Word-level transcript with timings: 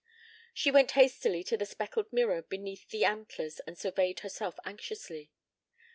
She 0.51 0.71
went 0.71 0.93
hastily 0.97 1.43
to 1.43 1.55
the 1.57 1.65
speckled 1.67 2.11
mirror 2.11 2.41
beneath 2.41 2.89
the 2.89 3.05
antlers 3.05 3.59
and 3.67 3.77
surveyed 3.77 4.21
herself 4.21 4.57
anxiously. 4.65 5.29